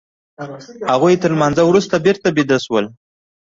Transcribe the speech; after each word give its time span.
هغوی 0.91 1.19
تر 1.21 1.29
لمانځه 1.35 1.63
وروسته 1.65 1.95
بېرته 2.05 2.27
بيده 2.35 2.57
شول. 2.65 2.85